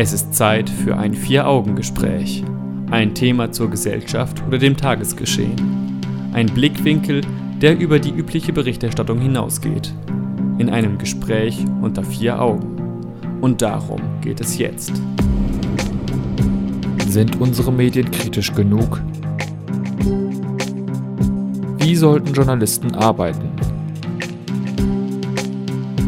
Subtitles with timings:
[0.00, 2.44] Es ist Zeit für ein Vier-Augen-Gespräch.
[2.88, 6.00] Ein Thema zur Gesellschaft oder dem Tagesgeschehen.
[6.32, 7.22] Ein Blickwinkel,
[7.60, 9.92] der über die übliche Berichterstattung hinausgeht.
[10.58, 12.76] In einem Gespräch unter vier Augen.
[13.40, 14.92] Und darum geht es jetzt.
[17.08, 19.02] Sind unsere Medien kritisch genug?
[21.78, 23.50] Wie sollten Journalisten arbeiten?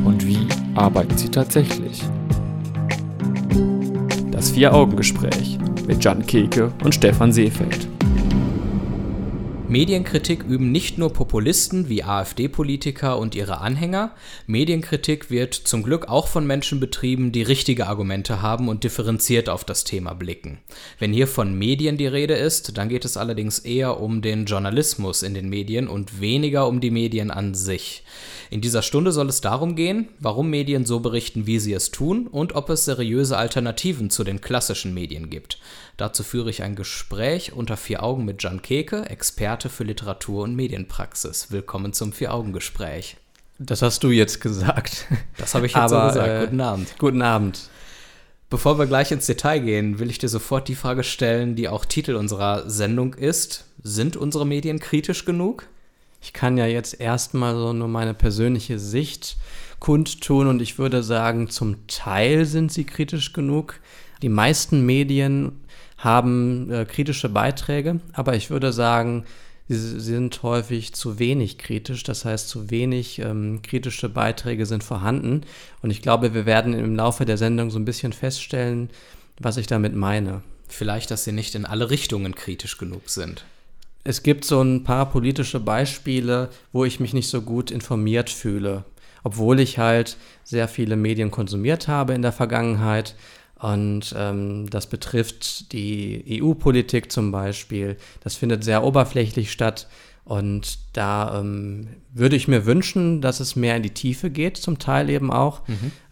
[0.04, 0.46] Und wie
[0.76, 2.04] arbeiten sie tatsächlich?
[4.50, 7.89] Vier-Augen-Gespräch mit Jan Keke und Stefan Seefeld.
[9.70, 14.16] Medienkritik üben nicht nur Populisten wie AfD-Politiker und ihre Anhänger,
[14.48, 19.62] Medienkritik wird zum Glück auch von Menschen betrieben, die richtige Argumente haben und differenziert auf
[19.62, 20.58] das Thema blicken.
[20.98, 25.22] Wenn hier von Medien die Rede ist, dann geht es allerdings eher um den Journalismus
[25.22, 28.02] in den Medien und weniger um die Medien an sich.
[28.50, 32.26] In dieser Stunde soll es darum gehen, warum Medien so berichten, wie sie es tun
[32.26, 35.60] und ob es seriöse Alternativen zu den klassischen Medien gibt.
[36.00, 40.56] Dazu führe ich ein Gespräch unter vier Augen mit Jan Keke, Experte für Literatur und
[40.56, 41.50] Medienpraxis.
[41.50, 43.18] Willkommen zum Vier-Augen-Gespräch.
[43.58, 45.04] Das hast du jetzt gesagt.
[45.36, 46.30] Das habe ich jetzt Aber, so gesagt.
[46.30, 46.94] äh, Guten Abend.
[46.98, 47.68] Guten Abend.
[48.48, 51.84] Bevor wir gleich ins Detail gehen, will ich dir sofort die Frage stellen, die auch
[51.84, 53.66] Titel unserer Sendung ist.
[53.82, 55.66] Sind unsere Medien kritisch genug?
[56.22, 59.36] Ich kann ja jetzt erstmal so nur meine persönliche Sicht
[59.80, 63.80] kundtun und ich würde sagen, zum Teil sind sie kritisch genug.
[64.22, 65.60] Die meisten Medien
[66.00, 69.24] haben äh, kritische Beiträge, aber ich würde sagen,
[69.68, 72.02] sie sind häufig zu wenig kritisch.
[72.02, 75.42] Das heißt, zu wenig ähm, kritische Beiträge sind vorhanden.
[75.82, 78.90] Und ich glaube, wir werden im Laufe der Sendung so ein bisschen feststellen,
[79.38, 80.42] was ich damit meine.
[80.66, 83.44] Vielleicht, dass sie nicht in alle Richtungen kritisch genug sind.
[84.02, 88.84] Es gibt so ein paar politische Beispiele, wo ich mich nicht so gut informiert fühle,
[89.22, 93.14] obwohl ich halt sehr viele Medien konsumiert habe in der Vergangenheit.
[93.60, 97.96] Und ähm, das betrifft die EU-Politik zum Beispiel.
[98.22, 99.86] Das findet sehr oberflächlich statt.
[100.24, 104.78] Und da ähm, würde ich mir wünschen, dass es mehr in die Tiefe geht, zum
[104.78, 105.62] Teil eben auch.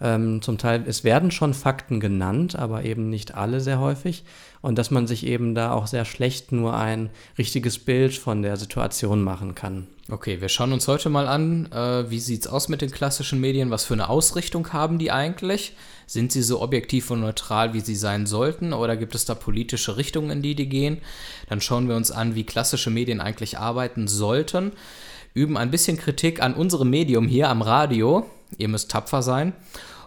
[0.00, 4.25] Ähm, zum Teil, es werden schon Fakten genannt, aber eben nicht alle sehr häufig.
[4.60, 8.56] Und dass man sich eben da auch sehr schlecht nur ein richtiges Bild von der
[8.56, 9.87] Situation machen kann.
[10.10, 13.70] Okay, wir schauen uns heute mal an, äh, wie sieht's aus mit den klassischen Medien?
[13.70, 15.76] Was für eine Ausrichtung haben die eigentlich?
[16.06, 18.72] Sind sie so objektiv und neutral, wie sie sein sollten?
[18.72, 21.02] Oder gibt es da politische Richtungen, in die die gehen?
[21.50, 24.72] Dann schauen wir uns an, wie klassische Medien eigentlich arbeiten sollten.
[25.34, 28.25] Üben ein bisschen Kritik an unserem Medium hier am Radio.
[28.56, 29.52] Ihr müsst tapfer sein.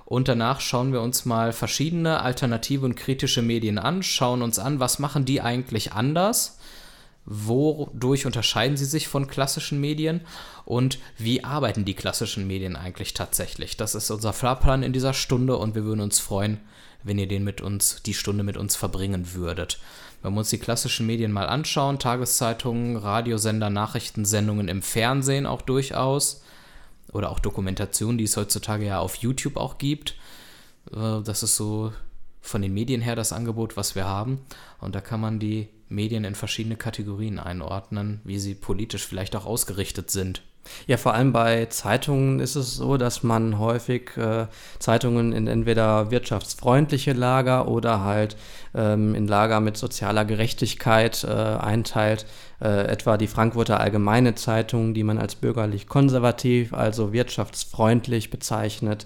[0.06, 4.80] Und danach schauen wir uns mal verschiedene alternative und kritische Medien an, schauen uns an,
[4.80, 6.58] was machen die eigentlich anders,
[7.32, 10.22] wodurch unterscheiden sie sich von klassischen Medien
[10.66, 13.78] und wie arbeiten die klassischen Medien eigentlich tatsächlich.
[13.78, 16.60] Das ist unser Fahrplan in dieser Stunde und wir würden uns freuen,
[17.04, 19.80] wenn ihr den mit uns, die Stunde mit uns verbringen würdet.
[20.22, 26.44] Wenn wir uns die klassischen Medien mal anschauen, Tageszeitungen, Radiosender, Nachrichtensendungen im Fernsehen auch durchaus
[27.12, 30.16] oder auch Dokumentationen, die es heutzutage ja auf YouTube auch gibt.
[30.92, 31.94] Äh, Das ist so
[32.42, 34.42] von den Medien her das Angebot, was wir haben.
[34.80, 39.46] Und da kann man die Medien in verschiedene Kategorien einordnen, wie sie politisch vielleicht auch
[39.46, 40.42] ausgerichtet sind.
[40.88, 44.46] Ja, vor allem bei Zeitungen ist es so, dass man häufig äh,
[44.80, 48.38] Zeitungen in entweder wirtschaftsfreundliche Lager oder halt
[48.76, 52.26] ähm, in Lager mit sozialer Gerechtigkeit äh, einteilt.
[52.62, 59.06] Äh, etwa die Frankfurter Allgemeine Zeitung, die man als bürgerlich konservativ, also wirtschaftsfreundlich bezeichnet.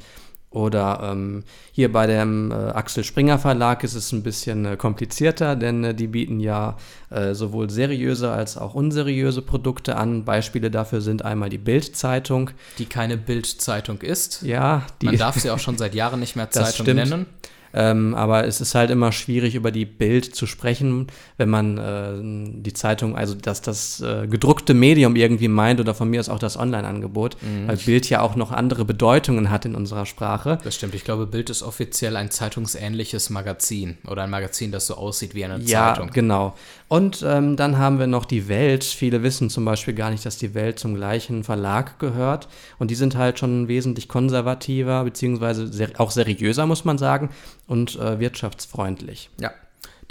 [0.55, 1.43] Oder ähm,
[1.73, 5.93] hier bei dem äh, Axel Springer Verlag ist es ein bisschen äh, komplizierter, denn äh,
[5.93, 6.77] die bieten ja
[7.09, 10.23] äh, sowohl seriöse als auch unseriöse Produkte an.
[10.23, 12.51] Beispiele dafür sind einmal die Bild-Zeitung.
[12.77, 14.43] Die keine Bild-Zeitung ist.
[14.43, 17.25] Ja, die, Man darf sie auch schon seit Jahren nicht mehr Zeitung nennen.
[17.75, 22.61] Ähm, aber es ist halt immer schwierig, über die Bild zu sprechen, wenn man äh,
[22.61, 26.39] die Zeitung, also dass das äh, gedruckte Medium irgendwie meint oder von mir ist auch
[26.39, 27.35] das Online-Angebot,
[27.67, 30.57] weil Bild ja auch noch andere Bedeutungen hat in unserer Sprache.
[30.63, 30.95] Das stimmt.
[30.95, 35.43] Ich glaube, Bild ist offiziell ein zeitungsähnliches Magazin oder ein Magazin, das so aussieht wie
[35.43, 36.11] eine Ja, Zeitung.
[36.13, 36.55] genau.
[36.87, 38.83] Und ähm, dann haben wir noch die Welt.
[38.83, 42.47] Viele wissen zum Beispiel gar nicht, dass die Welt zum gleichen Verlag gehört.
[42.77, 47.29] Und die sind halt schon wesentlich konservativer, beziehungsweise ser auch seriöser, muss man sagen,
[47.67, 49.29] und äh, wirtschaftsfreundlich.
[49.39, 49.51] Ja.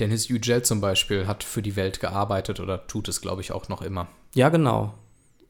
[0.01, 3.69] Dennis Yücel zum Beispiel hat für die Welt gearbeitet oder tut es, glaube ich, auch
[3.69, 4.09] noch immer.
[4.35, 4.95] Ja, genau.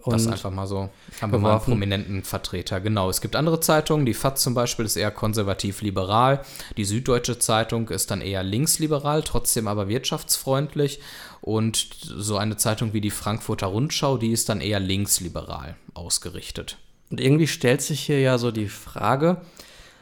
[0.07, 0.91] Das Und einfach mal so.
[1.23, 2.81] Haben wir mal einen prominenten Vertreter.
[2.81, 3.09] Genau.
[3.09, 4.05] Es gibt andere Zeitungen.
[4.05, 6.45] Die FAZ zum Beispiel ist eher konservativ-liberal.
[6.77, 11.01] Die Süddeutsche Zeitung ist dann eher linksliberal, trotzdem aber wirtschaftsfreundlich.
[11.41, 16.77] Und so eine Zeitung wie die Frankfurter Rundschau, die ist dann eher linksliberal ausgerichtet.
[17.11, 19.39] Und irgendwie stellt sich hier ja so die Frage,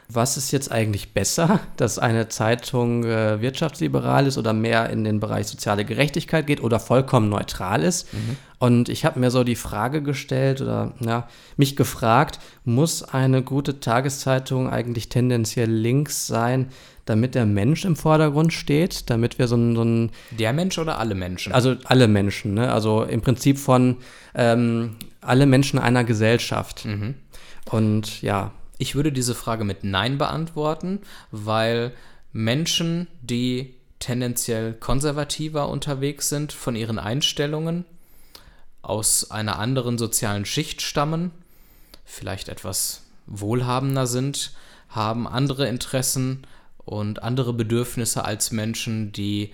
[0.09, 5.19] Was ist jetzt eigentlich besser, dass eine Zeitung äh, wirtschaftsliberal ist oder mehr in den
[5.19, 8.13] Bereich soziale Gerechtigkeit geht oder vollkommen neutral ist?
[8.13, 8.37] Mhm.
[8.59, 11.27] Und ich habe mir so die Frage gestellt oder ja,
[11.57, 16.69] mich gefragt, muss eine gute Tageszeitung eigentlich tendenziell links sein,
[17.05, 20.99] damit der Mensch im Vordergrund steht, damit wir so ein, so ein Der Mensch oder
[20.99, 21.51] alle Menschen?
[21.51, 22.71] Also alle Menschen, ne?
[22.71, 23.97] Also im Prinzip von
[24.33, 26.85] ähm, alle Menschen einer Gesellschaft.
[26.85, 27.15] Mhm.
[27.69, 28.51] Und ja.
[28.77, 31.93] Ich würde diese Frage mit Nein beantworten, weil
[32.31, 37.85] Menschen, die tendenziell konservativer unterwegs sind von ihren Einstellungen,
[38.81, 41.31] aus einer anderen sozialen Schicht stammen,
[42.03, 44.51] vielleicht etwas wohlhabender sind,
[44.89, 46.45] haben andere Interessen
[46.85, 49.53] und andere Bedürfnisse als Menschen, die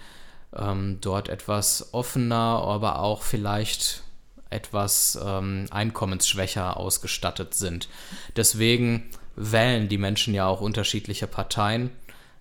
[0.56, 4.04] ähm, dort etwas offener, aber auch vielleicht
[4.50, 7.88] etwas ähm, einkommensschwächer ausgestattet sind.
[8.36, 11.92] Deswegen wählen die Menschen ja auch unterschiedliche Parteien,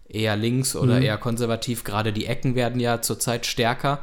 [0.08, 1.02] eher links oder mhm.
[1.02, 1.84] eher konservativ.
[1.84, 4.00] Gerade die Ecken werden ja zurzeit stärker.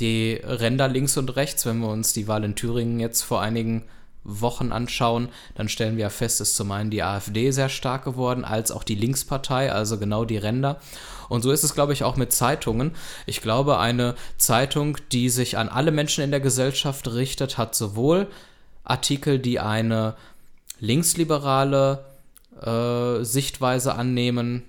[0.00, 3.84] Die Ränder links und rechts, wenn wir uns die Wahl in Thüringen jetzt vor einigen
[4.22, 8.70] Wochen anschauen, dann stellen wir fest, ist zum einen die AfD sehr stark geworden, als
[8.70, 10.80] auch die Linkspartei, also genau die Ränder.
[11.28, 12.92] Und so ist es, glaube ich, auch mit Zeitungen.
[13.26, 18.26] Ich glaube, eine Zeitung, die sich an alle Menschen in der Gesellschaft richtet, hat sowohl
[18.84, 20.14] Artikel, die eine
[20.80, 22.04] linksliberale
[22.62, 24.62] äh, Sichtweise annehmen,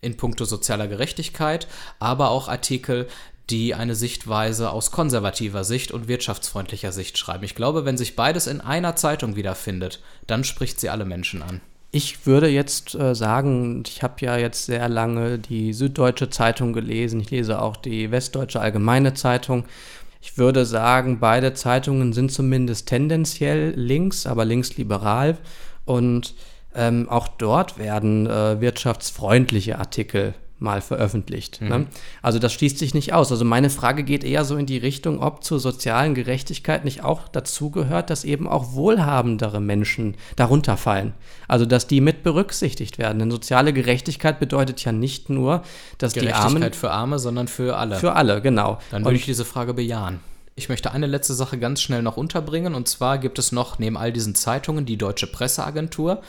[0.00, 1.66] in puncto sozialer Gerechtigkeit,
[1.98, 3.08] aber auch Artikel,
[3.50, 7.44] die eine Sichtweise aus konservativer Sicht und wirtschaftsfreundlicher Sicht schreiben.
[7.44, 11.60] Ich glaube, wenn sich beides in einer Zeitung wiederfindet, dann spricht sie alle Menschen an.
[11.96, 17.20] Ich würde jetzt äh, sagen, ich habe ja jetzt sehr lange die Süddeutsche Zeitung gelesen,
[17.20, 19.64] ich lese auch die Westdeutsche Allgemeine Zeitung.
[20.20, 25.38] Ich würde sagen, beide Zeitungen sind zumindest tendenziell links, aber linksliberal.
[25.86, 26.34] Und
[26.74, 31.60] ähm, auch dort werden äh, wirtschaftsfreundliche Artikel mal veröffentlicht.
[31.60, 31.66] Ne?
[31.66, 31.84] Mhm.
[31.84, 31.86] Ne?
[32.22, 33.30] Also das schließt sich nicht aus.
[33.30, 37.28] Also meine Frage geht eher so in die Richtung, ob zur sozialen Gerechtigkeit nicht auch
[37.28, 41.14] dazugehört, dass eben auch wohlhabendere Menschen darunter fallen.
[41.48, 43.18] Also dass die mit berücksichtigt werden.
[43.18, 45.62] Denn soziale Gerechtigkeit bedeutet ja nicht nur,
[45.98, 46.56] dass die Armen...
[46.56, 47.96] Gerechtigkeit für Arme, sondern für alle.
[47.96, 48.78] Für alle, genau.
[48.90, 50.20] Dann würde ich diese Frage bejahen.
[50.58, 52.74] Ich möchte eine letzte Sache ganz schnell noch unterbringen.
[52.74, 56.22] Und zwar gibt es noch neben all diesen Zeitungen die Deutsche Presseagentur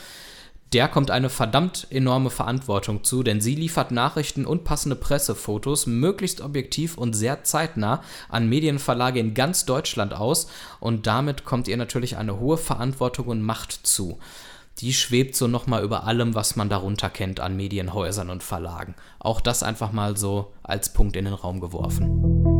[0.72, 6.40] der kommt eine verdammt enorme Verantwortung zu, denn sie liefert Nachrichten und passende Pressefotos möglichst
[6.40, 10.48] objektiv und sehr zeitnah an Medienverlage in ganz Deutschland aus
[10.80, 14.18] und damit kommt ihr natürlich eine hohe Verantwortung und Macht zu.
[14.78, 18.94] Die schwebt so nochmal über allem, was man darunter kennt an Medienhäusern und Verlagen.
[19.18, 22.57] Auch das einfach mal so als Punkt in den Raum geworfen.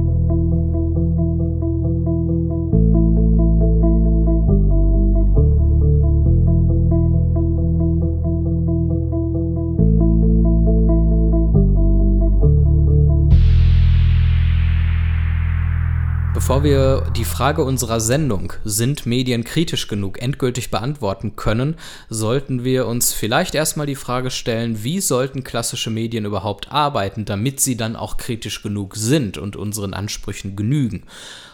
[16.49, 21.77] Bevor wir die Frage unserer Sendung, sind Medien kritisch genug, endgültig beantworten können,
[22.09, 27.61] sollten wir uns vielleicht erstmal die Frage stellen, wie sollten klassische Medien überhaupt arbeiten, damit
[27.61, 31.03] sie dann auch kritisch genug sind und unseren Ansprüchen genügen.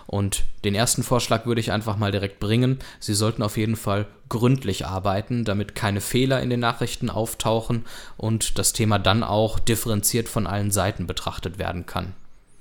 [0.06, 2.78] Und den ersten Vorschlag würde ich einfach mal direkt bringen.
[3.00, 7.84] Sie sollten auf jeden Fall gründlich arbeiten, damit keine Fehler in den Nachrichten auftauchen
[8.16, 12.12] und das Thema dann auch differenziert von allen Seiten betrachtet werden kann.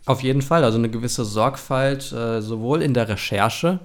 [0.05, 3.79] Auf jeden Fall, also eine gewisse Sorgfalt äh, sowohl in der Recherche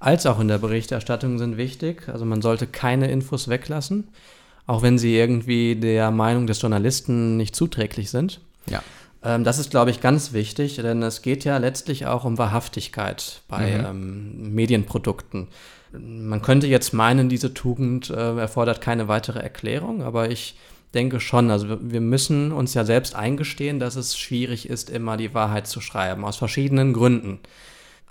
[0.00, 2.08] als auch in der Berichterstattung sind wichtig.
[2.08, 4.08] Also man sollte keine Infos weglassen,
[4.66, 8.40] auch wenn sie irgendwie der Meinung des Journalisten nicht zuträglich sind.
[8.66, 8.82] Ja.
[9.22, 13.42] Ähm, das ist, glaube ich, ganz wichtig, denn es geht ja letztlich auch um Wahrhaftigkeit
[13.46, 13.84] bei mhm.
[13.84, 15.48] ähm, Medienprodukten.
[15.92, 20.56] Man könnte jetzt meinen, diese Tugend äh, erfordert keine weitere Erklärung, aber ich
[20.94, 21.50] denke schon.
[21.50, 25.80] Also wir müssen uns ja selbst eingestehen, dass es schwierig ist, immer die Wahrheit zu
[25.80, 27.38] schreiben, aus verschiedenen Gründen.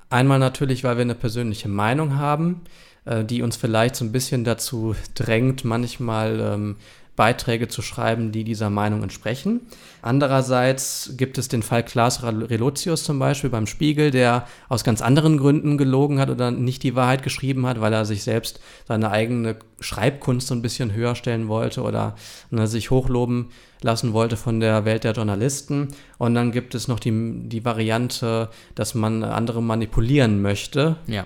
[0.09, 2.61] Einmal natürlich, weil wir eine persönliche Meinung haben,
[3.05, 6.75] äh, die uns vielleicht so ein bisschen dazu drängt, manchmal ähm,
[7.19, 9.59] Beiträge zu schreiben, die dieser Meinung entsprechen.
[10.01, 15.37] Andererseits gibt es den Fall Klaas Relotius zum Beispiel beim Spiegel, der aus ganz anderen
[15.37, 19.57] Gründen gelogen hat oder nicht die Wahrheit geschrieben hat, weil er sich selbst seine eigene
[19.81, 22.15] Schreibkunst so ein bisschen höher stellen wollte oder
[22.51, 23.49] ne, sich hochloben
[23.81, 25.89] lassen wollte von der Welt der Journalisten.
[26.19, 27.11] Und dann gibt es noch die,
[27.49, 30.95] die Variante, dass man andere manipulieren möchte.
[31.05, 31.25] Ja.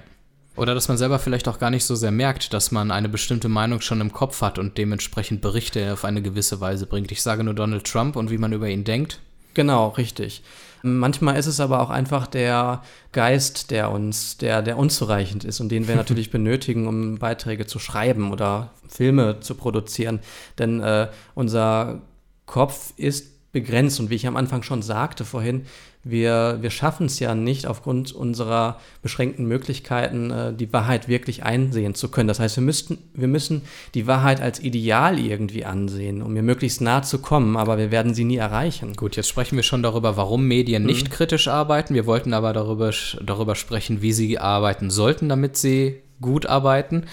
[0.55, 3.49] Oder dass man selber vielleicht auch gar nicht so sehr merkt, dass man eine bestimmte
[3.49, 7.11] Meinung schon im Kopf hat und dementsprechend Berichte auf eine gewisse Weise bringt.
[7.11, 9.19] Ich sage nur Donald Trump und wie man über ihn denkt.
[9.55, 10.43] Genau, richtig.
[10.83, 12.83] Manchmal ist es aber auch einfach der
[13.13, 17.79] Geist, der uns, der, der unzureichend ist und den wir natürlich benötigen, um Beiträge zu
[17.79, 20.19] schreiben oder Filme zu produzieren.
[20.59, 22.01] Denn äh, unser
[22.45, 25.65] Kopf ist begrenzt und wie ich am Anfang schon sagte vorhin,
[26.03, 31.95] wir, wir schaffen es ja nicht aufgrund unserer beschränkten Möglichkeiten, äh, die Wahrheit wirklich einsehen
[31.95, 32.27] zu können.
[32.27, 33.61] Das heißt, wir, müssten, wir müssen
[33.93, 38.13] die Wahrheit als Ideal irgendwie ansehen, um ihr möglichst nah zu kommen, aber wir werden
[38.13, 38.93] sie nie erreichen.
[38.95, 41.13] Gut, jetzt sprechen wir schon darüber, warum Medien nicht mhm.
[41.13, 41.93] kritisch arbeiten.
[41.93, 42.91] Wir wollten aber darüber,
[43.21, 47.05] darüber sprechen, wie sie arbeiten sollten, damit sie gut arbeiten.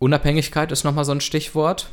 [0.00, 1.88] Unabhängigkeit ist nochmal so ein Stichwort.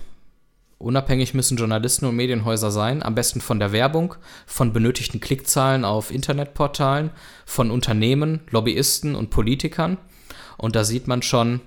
[0.79, 6.09] Unabhängig müssen Journalisten und Medienhäuser sein, am besten von der Werbung, von benötigten Klickzahlen auf
[6.09, 7.11] Internetportalen,
[7.45, 9.97] von Unternehmen, Lobbyisten und Politikern.
[10.57, 11.59] Und da sieht man schon,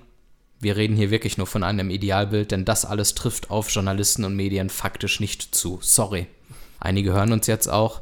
[0.59, 4.35] wir reden hier wirklich nur von einem Idealbild, denn das alles trifft auf Journalisten und
[4.35, 5.77] Medien faktisch nicht zu.
[5.81, 6.25] Sorry.
[6.79, 8.01] Einige hören uns jetzt auch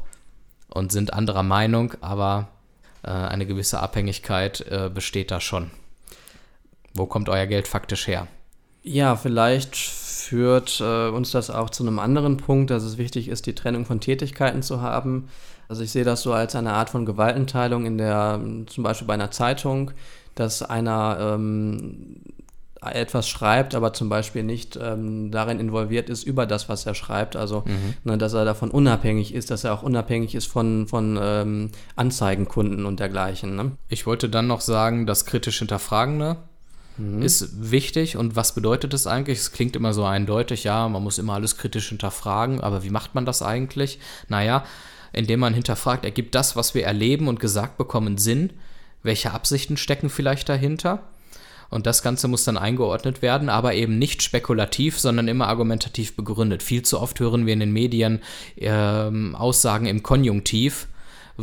[0.70, 2.48] und sind anderer Meinung, aber
[3.04, 5.72] äh, eine gewisse Abhängigkeit äh, besteht da schon.
[6.94, 8.28] Wo kommt euer Geld faktisch her?
[8.84, 9.76] Ja, vielleicht
[10.32, 13.84] führt äh, uns das auch zu einem anderen Punkt, dass es wichtig ist, die Trennung
[13.84, 15.28] von Tätigkeiten zu haben.
[15.68, 19.16] Also ich sehe das so als eine Art von Gewaltenteilung in der, zum Beispiel bei
[19.16, 19.92] einer Zeitung,
[20.36, 22.22] dass einer ähm,
[22.82, 27.36] etwas schreibt, aber zum Beispiel nicht ähm, darin involviert ist über das, was er schreibt.
[27.36, 27.96] Also, mhm.
[28.06, 32.86] ne, dass er davon unabhängig ist, dass er auch unabhängig ist von, von ähm, Anzeigenkunden
[32.86, 33.58] und dergleichen.
[33.58, 33.72] Ne?
[33.90, 36.38] Ich wollte dann noch sagen, das kritisch Hinterfragende
[36.98, 37.22] mhm.
[37.22, 38.18] ist wichtig.
[38.18, 39.40] Und was bedeutet das eigentlich?
[39.40, 43.16] Es klingt immer so eindeutig, ja, man muss immer alles kritisch hinterfragen, aber wie macht
[43.16, 44.00] man das eigentlich?
[44.28, 44.64] Naja,
[45.14, 48.52] indem man hinterfragt, ergibt das, was wir erleben und gesagt bekommen, Sinn?
[49.04, 51.04] Welche Absichten stecken vielleicht dahinter?
[51.72, 56.62] Und das Ganze muss dann eingeordnet werden, aber eben nicht spekulativ, sondern immer argumentativ begründet.
[56.62, 58.20] Viel zu oft hören wir in den Medien
[58.58, 60.88] ähm, Aussagen im Konjunktiv,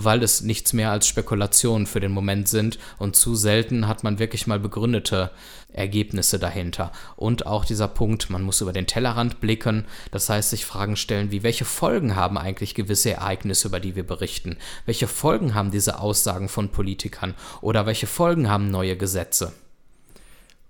[0.05, 4.19] weil es nichts mehr als Spekulationen für den Moment sind und zu selten hat man
[4.19, 5.31] wirklich mal begründete
[5.73, 6.93] Ergebnisse dahinter.
[7.17, 11.31] Und auch dieser Punkt, man muss über den Tellerrand blicken, das heißt sich Fragen stellen,
[11.31, 14.57] wie welche Folgen haben eigentlich gewisse Ereignisse, über die wir berichten?
[14.87, 19.53] Welche Folgen haben diese Aussagen von Politikern oder welche Folgen haben neue Gesetze?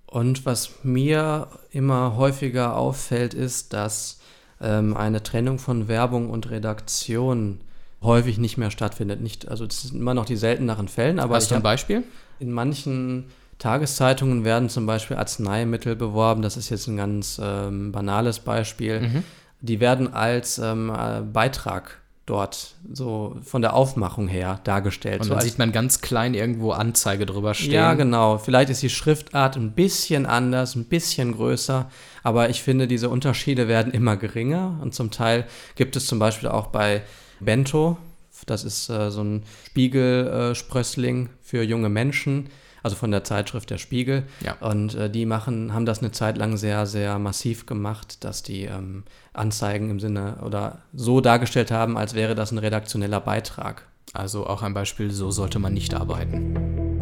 [0.05, 4.19] Und was mir immer häufiger auffällt, ist, dass
[4.59, 7.61] ähm, eine Trennung von Werbung und Redaktion
[8.01, 9.21] häufig nicht mehr stattfindet.
[9.21, 11.19] Nicht, also das sind immer noch die selteneren Fällen.
[11.19, 12.03] Aber Hast du ein Beispiel?
[12.39, 13.25] In manchen
[13.57, 16.41] Tageszeitungen werden zum Beispiel Arzneimittel beworben.
[16.41, 19.01] Das ist jetzt ein ganz ähm, banales Beispiel.
[19.01, 19.23] Mhm.
[19.61, 25.21] Die werden als ähm, äh, Beitrag dort so von der Aufmachung her dargestellt.
[25.21, 27.71] Und dann so sieht man ganz klein irgendwo Anzeige drüber stehen.
[27.71, 28.37] Ja, genau.
[28.37, 31.89] Vielleicht ist die Schriftart ein bisschen anders, ein bisschen größer,
[32.23, 36.49] aber ich finde, diese Unterschiede werden immer geringer und zum Teil gibt es zum Beispiel
[36.49, 37.01] auch bei
[37.39, 37.97] Bento.
[38.45, 42.49] Das ist äh, so ein Spiegelsprössling äh, für junge Menschen,
[42.83, 44.23] also von der Zeitschrift Der Spiegel.
[44.41, 44.55] Ja.
[44.61, 48.63] Und äh, die machen, haben das eine Zeit lang sehr, sehr massiv gemacht, dass die
[48.63, 49.03] ähm,
[49.33, 53.85] Anzeigen im Sinne oder so dargestellt haben, als wäre das ein redaktioneller Beitrag.
[54.13, 56.98] Also auch ein Beispiel, so sollte man nicht arbeiten.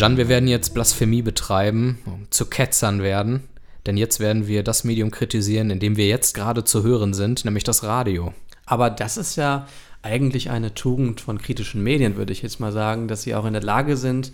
[0.00, 1.98] Jan, wir werden jetzt Blasphemie betreiben,
[2.30, 3.42] zu Ketzern werden,
[3.84, 7.44] denn jetzt werden wir das Medium kritisieren, in dem wir jetzt gerade zu hören sind,
[7.44, 8.32] nämlich das Radio.
[8.64, 9.66] Aber das ist ja
[10.00, 13.52] eigentlich eine Tugend von kritischen Medien, würde ich jetzt mal sagen, dass sie auch in
[13.52, 14.32] der Lage sind,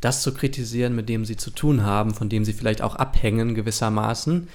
[0.00, 3.56] das zu kritisieren, mit dem sie zu tun haben, von dem sie vielleicht auch abhängen
[3.56, 4.46] gewissermaßen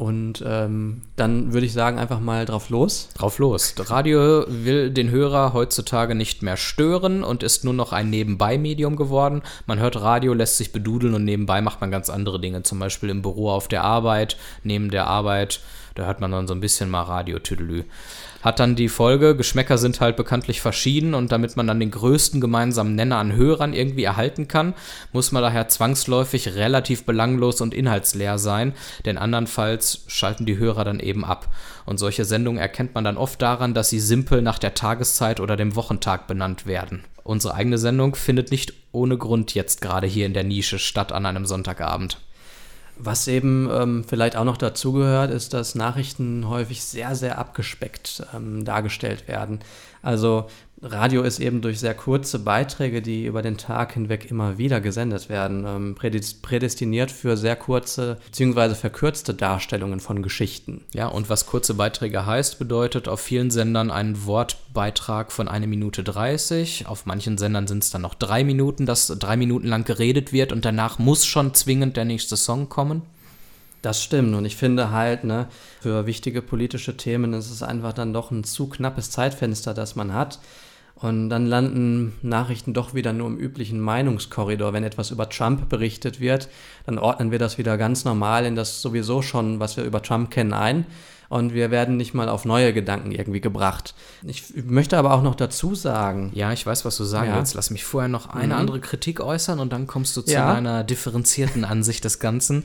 [0.00, 3.10] und ähm, dann würde ich sagen, einfach mal drauf los.
[3.12, 3.74] Drauf los.
[3.78, 9.42] Radio will den Hörer heutzutage nicht mehr stören und ist nur noch ein Nebenbei-Medium geworden.
[9.66, 12.62] Man hört Radio, lässt sich bedudeln und nebenbei macht man ganz andere Dinge.
[12.62, 15.60] Zum Beispiel im Büro auf der Arbeit, neben der Arbeit,
[16.00, 17.84] da hört man dann so ein bisschen mal Radio-Tüdelü
[18.42, 22.40] hat dann die Folge, Geschmäcker sind halt bekanntlich verschieden und damit man dann den größten
[22.40, 24.74] gemeinsamen Nenner an Hörern irgendwie erhalten kann,
[25.12, 28.72] muss man daher zwangsläufig relativ belanglos und inhaltsleer sein,
[29.04, 31.48] denn andernfalls schalten die Hörer dann eben ab.
[31.84, 35.56] Und solche Sendungen erkennt man dann oft daran, dass sie simpel nach der Tageszeit oder
[35.56, 37.04] dem Wochentag benannt werden.
[37.24, 41.26] Unsere eigene Sendung findet nicht ohne Grund jetzt gerade hier in der Nische statt an
[41.26, 42.18] einem Sonntagabend.
[43.02, 48.64] Was eben ähm, vielleicht auch noch dazugehört, ist, dass Nachrichten häufig sehr, sehr abgespeckt ähm,
[48.64, 49.60] dargestellt werden.
[50.02, 50.48] Also
[50.82, 55.28] Radio ist eben durch sehr kurze Beiträge, die über den Tag hinweg immer wieder gesendet
[55.28, 58.74] werden, ähm, prädestiniert für sehr kurze bzw.
[58.74, 60.86] verkürzte Darstellungen von Geschichten.
[60.94, 66.02] Ja, und was kurze Beiträge heißt, bedeutet auf vielen Sendern ein Wortbeitrag von 1 Minute
[66.02, 66.86] 30.
[66.86, 70.50] Auf manchen Sendern sind es dann noch drei Minuten, dass drei Minuten lang geredet wird
[70.50, 73.02] und danach muss schon zwingend der nächste Song kommen.
[73.82, 74.34] Das stimmt.
[74.34, 75.46] Und ich finde halt, ne,
[75.80, 80.14] für wichtige politische Themen ist es einfach dann doch ein zu knappes Zeitfenster, das man
[80.14, 80.38] hat.
[81.00, 84.74] Und dann landen Nachrichten doch wieder nur im üblichen Meinungskorridor.
[84.74, 86.48] Wenn etwas über Trump berichtet wird,
[86.84, 90.30] dann ordnen wir das wieder ganz normal in das sowieso schon, was wir über Trump
[90.30, 90.84] kennen, ein
[91.30, 93.94] und wir werden nicht mal auf neue Gedanken irgendwie gebracht.
[94.26, 96.32] Ich möchte aber auch noch dazu sagen.
[96.34, 97.36] Ja, ich weiß, was du sagen ja.
[97.36, 97.54] willst.
[97.54, 98.60] Lass mich vorher noch eine mhm.
[98.60, 100.52] andere Kritik äußern und dann kommst du zu ja.
[100.52, 102.64] einer differenzierten Ansicht des Ganzen.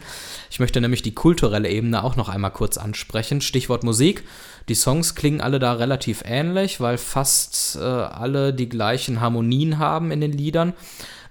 [0.50, 3.39] Ich möchte nämlich die kulturelle Ebene auch noch einmal kurz ansprechen.
[3.39, 4.24] Stichwort Musik.
[4.67, 10.10] Die Songs klingen alle da relativ ähnlich, weil fast äh, alle die gleichen Harmonien haben
[10.10, 10.74] in den Liedern.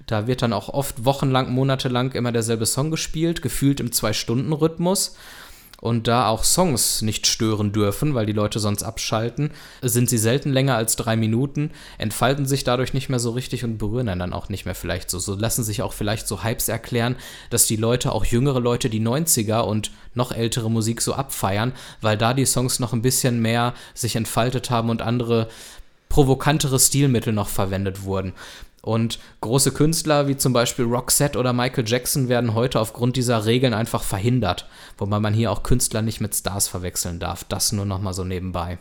[0.07, 5.17] Da wird dann auch oft wochenlang, monatelang immer derselbe Song gespielt, gefühlt im Zwei-Stunden-Rhythmus
[5.85, 9.50] und da auch Songs nicht stören dürfen, weil die Leute sonst abschalten,
[9.83, 13.76] sind sie selten länger als drei Minuten, entfalten sich dadurch nicht mehr so richtig und
[13.76, 15.19] berühren dann auch nicht mehr vielleicht so.
[15.19, 17.17] So lassen sich auch vielleicht so Hypes erklären,
[17.50, 22.17] dass die Leute, auch jüngere Leute, die 90er und noch ältere Musik so abfeiern, weil
[22.17, 25.49] da die Songs noch ein bisschen mehr sich entfaltet haben und andere
[26.09, 28.33] provokantere Stilmittel noch verwendet wurden.
[28.85, 33.73] Und große Künstler wie zum Beispiel Roxette oder Michael Jackson werden heute aufgrund dieser Regeln
[33.73, 34.69] einfach verhindert.
[34.99, 37.45] Wobei man hier auch Künstler nicht mit Stars verwechseln darf.
[37.45, 38.79] Das nur noch mal so nebenbei.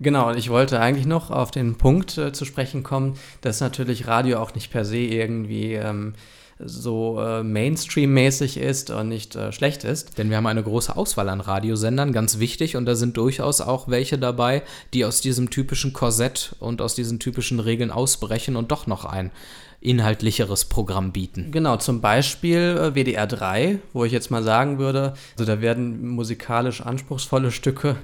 [0.00, 4.38] Genau, ich wollte eigentlich noch auf den Punkt äh, zu sprechen kommen, dass natürlich Radio
[4.38, 6.12] auch nicht per se irgendwie ähm,
[6.58, 10.18] so äh, Mainstream-mäßig ist und nicht äh, schlecht ist.
[10.18, 13.88] Denn wir haben eine große Auswahl an Radiosendern, ganz wichtig, und da sind durchaus auch
[13.88, 14.62] welche dabei,
[14.94, 19.30] die aus diesem typischen Korsett und aus diesen typischen Regeln ausbrechen und doch noch ein
[19.80, 21.52] inhaltlicheres Programm bieten.
[21.52, 26.08] Genau, zum Beispiel äh, WDR 3, wo ich jetzt mal sagen würde, also da werden
[26.08, 27.96] musikalisch anspruchsvolle Stücke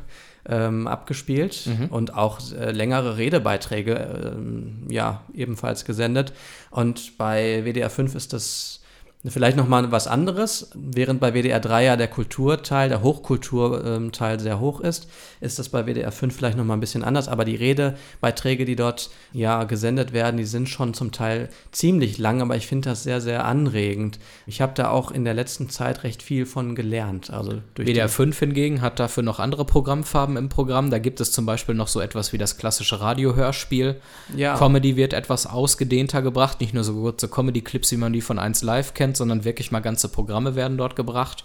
[0.49, 1.87] ähm, abgespielt mhm.
[1.87, 6.33] und auch äh, längere Redebeiträge äh, ja ebenfalls gesendet.
[6.71, 8.81] Und bei WDR 5 ist das
[9.27, 10.71] Vielleicht nochmal was anderes.
[10.75, 15.09] Während bei WDR 3 ja der Kulturteil, der Hochkulturteil sehr hoch ist,
[15.41, 17.29] ist das bei WDR 5 vielleicht nochmal ein bisschen anders.
[17.29, 22.43] Aber die Redebeiträge, die dort ja gesendet werden, die sind schon zum Teil ziemlich lang,
[22.43, 24.19] aber ich finde das sehr, sehr anregend.
[24.47, 27.31] Ich habe da auch in der letzten Zeit recht viel von gelernt.
[27.31, 30.91] Also WDR 5 hingegen hat dafür noch andere Programmfarben im Programm.
[30.91, 33.97] Da gibt es zum Beispiel noch so etwas wie das klassische Radiohörspiel.
[34.37, 34.59] Ja.
[34.59, 38.63] Comedy wird etwas ausgedehnter gebracht, nicht nur so kurze Comedy-Clips, wie man die von 1
[38.63, 41.45] Live kennt Content, sondern wirklich mal ganze Programme werden dort gebracht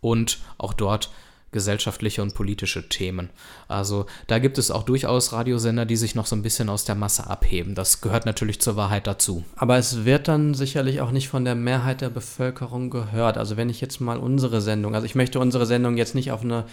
[0.00, 1.10] und auch dort
[1.52, 3.28] gesellschaftliche und politische Themen.
[3.66, 6.94] Also da gibt es auch durchaus Radiosender, die sich noch so ein bisschen aus der
[6.94, 7.74] Masse abheben.
[7.74, 9.44] Das gehört natürlich zur Wahrheit dazu.
[9.56, 13.36] Aber es wird dann sicherlich auch nicht von der Mehrheit der Bevölkerung gehört.
[13.36, 16.42] Also wenn ich jetzt mal unsere Sendung, also ich möchte unsere Sendung jetzt nicht auf
[16.42, 16.66] eine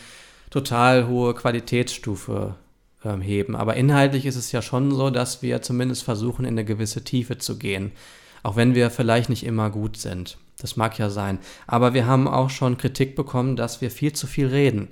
[0.51, 2.53] total hohe Qualitätsstufe
[3.03, 6.65] ähm, heben, aber inhaltlich ist es ja schon so, dass wir zumindest versuchen, in eine
[6.65, 7.93] gewisse Tiefe zu gehen.
[8.43, 10.38] Auch wenn wir vielleicht nicht immer gut sind.
[10.60, 11.39] Das mag ja sein.
[11.67, 14.88] Aber wir haben auch schon Kritik bekommen, dass wir viel zu viel reden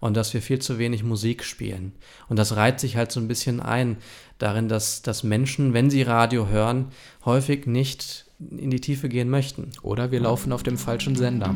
[0.00, 1.92] und dass wir viel zu wenig Musik spielen.
[2.28, 3.96] Und das reiht sich halt so ein bisschen ein
[4.38, 6.88] darin, dass, dass Menschen, wenn sie Radio hören,
[7.24, 9.70] häufig nicht in die Tiefe gehen möchten.
[9.82, 11.54] Oder wir laufen auf dem falschen Sender.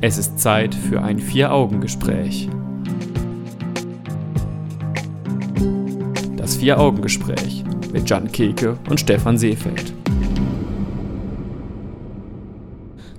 [0.00, 2.48] Es ist Zeit für ein Vier-Augen-Gespräch.
[6.54, 9.92] Das Vier-Augen-Gespräch mit Jan Keke und Stefan Seefeld.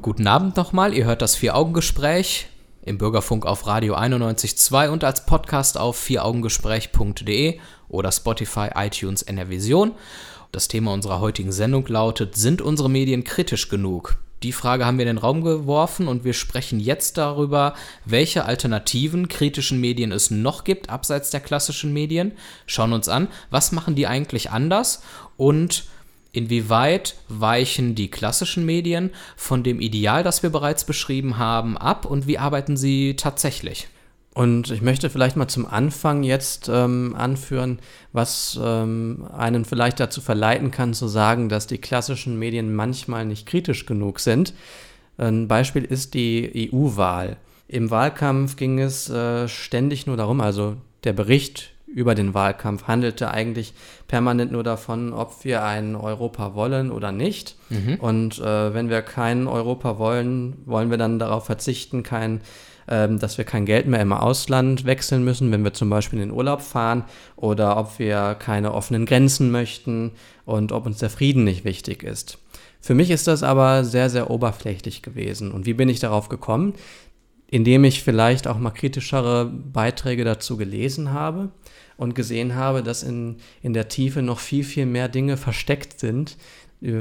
[0.01, 2.47] Guten Abend nochmal, ihr hört das Vier-Augen-Gespräch
[2.83, 9.91] im Bürgerfunk auf Radio 91.2 und als Podcast auf vieraugengespräch.de oder Spotify, iTunes, NRVision.
[10.53, 14.17] Das Thema unserer heutigen Sendung lautet, sind unsere Medien kritisch genug?
[14.43, 19.27] Die Frage haben wir in den Raum geworfen und wir sprechen jetzt darüber, welche alternativen
[19.27, 22.33] kritischen Medien es noch gibt, abseits der klassischen Medien.
[22.65, 25.01] Schauen uns an, was machen die eigentlich anders
[25.37, 25.85] und
[26.31, 32.27] inwieweit weichen die klassischen Medien von dem Ideal, das wir bereits beschrieben haben, ab und
[32.27, 33.87] wie arbeiten sie tatsächlich?
[34.35, 37.79] Und ich möchte vielleicht mal zum Anfang jetzt ähm, anführen,
[38.11, 43.45] was ähm, einen vielleicht dazu verleiten kann, zu sagen, dass die klassischen Medien manchmal nicht
[43.45, 44.53] kritisch genug sind.
[45.17, 47.37] Ein Beispiel ist die EU-Wahl.
[47.69, 53.31] Im Wahlkampf ging es äh, ständig nur darum, also der Bericht über den Wahlkampf handelte
[53.31, 53.73] eigentlich
[54.09, 57.55] permanent nur davon, ob wir ein Europa wollen oder nicht.
[57.69, 57.95] Mhm.
[58.01, 62.41] Und äh, wenn wir kein Europa wollen, wollen wir dann darauf verzichten, kein
[62.87, 66.29] ähm, dass wir kein Geld mehr im Ausland wechseln müssen, wenn wir zum Beispiel in
[66.29, 67.03] den Urlaub fahren
[67.35, 70.11] oder ob wir keine offenen Grenzen möchten
[70.45, 72.37] und ob uns der Frieden nicht wichtig ist.
[72.85, 75.51] Für mich ist das aber sehr, sehr oberflächlich gewesen.
[75.51, 76.73] Und wie bin ich darauf gekommen?
[77.47, 81.49] Indem ich vielleicht auch mal kritischere Beiträge dazu gelesen habe
[81.97, 86.37] und gesehen habe, dass in, in der Tiefe noch viel, viel mehr Dinge versteckt sind,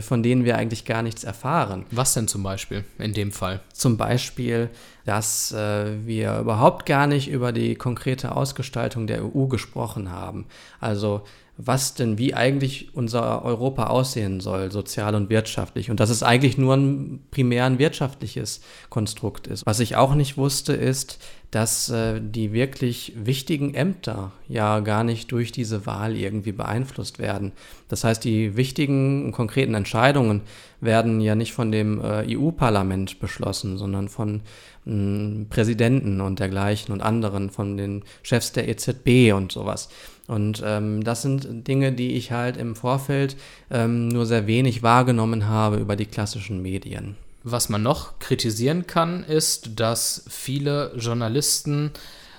[0.01, 1.87] von denen wir eigentlich gar nichts erfahren.
[1.91, 3.61] Was denn zum Beispiel in dem Fall?
[3.73, 4.71] Zum Beispiel,
[5.05, 10.47] dass äh, wir überhaupt gar nicht über die konkrete Ausgestaltung der EU gesprochen haben.
[10.81, 11.23] Also
[11.57, 15.89] was denn, wie eigentlich unser Europa aussehen soll, sozial und wirtschaftlich.
[15.89, 19.65] Und dass es eigentlich nur ein primär ein wirtschaftliches Konstrukt ist.
[19.65, 21.19] Was ich auch nicht wusste, ist,
[21.55, 27.53] dass äh, die wirklich wichtigen Ämter ja gar nicht durch diese Wahl irgendwie beeinflusst werden.
[27.87, 30.41] Das heißt, die wichtigen und konkreten Entscheidungen
[30.81, 34.41] werden ja nicht von dem äh, EU-Parlament beschlossen, sondern von
[34.85, 39.91] äh, Präsidenten und dergleichen und anderen, von den Chefs der EZB und sowas.
[40.27, 43.37] Und ähm, das sind Dinge, die ich halt im Vorfeld
[43.71, 47.15] ähm, nur sehr wenig wahrgenommen habe über die klassischen Medien.
[47.47, 51.91] Was man noch kritisieren kann, ist, dass viele Journalisten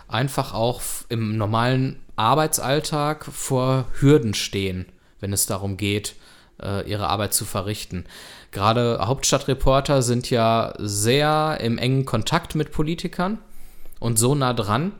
[0.08, 4.88] einfach auch im normalen Arbeitsalltag vor Hürden stehen,
[5.20, 6.16] wenn es darum geht,
[6.60, 8.06] äh, ihre Arbeit zu verrichten.
[8.50, 13.38] Gerade Hauptstadtreporter sind ja sehr im engen Kontakt mit Politikern
[14.00, 14.92] und so nah dran,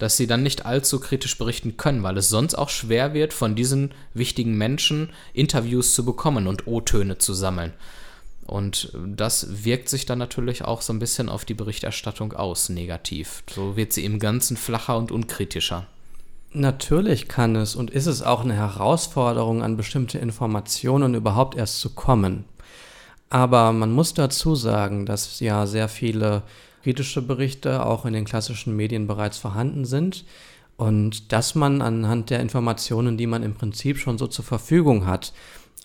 [0.00, 3.54] dass sie dann nicht allzu kritisch berichten können, weil es sonst auch schwer wird, von
[3.54, 7.72] diesen wichtigen Menschen Interviews zu bekommen und O-Töne zu sammeln.
[8.52, 13.42] Und das wirkt sich dann natürlich auch so ein bisschen auf die Berichterstattung aus, negativ.
[13.48, 15.86] So wird sie im Ganzen flacher und unkritischer.
[16.52, 21.94] Natürlich kann es und ist es auch eine Herausforderung, an bestimmte Informationen überhaupt erst zu
[21.94, 22.44] kommen.
[23.30, 26.42] Aber man muss dazu sagen, dass ja sehr viele
[26.82, 30.26] kritische Berichte auch in den klassischen Medien bereits vorhanden sind
[30.76, 35.32] und dass man anhand der Informationen, die man im Prinzip schon so zur Verfügung hat,